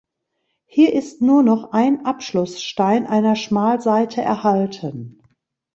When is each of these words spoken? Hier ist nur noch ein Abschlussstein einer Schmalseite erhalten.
Hier 0.65 0.93
ist 0.93 1.21
nur 1.21 1.43
noch 1.43 1.73
ein 1.73 2.07
Abschlussstein 2.07 3.05
einer 3.05 3.35
Schmalseite 3.35 4.23
erhalten. 4.23 5.21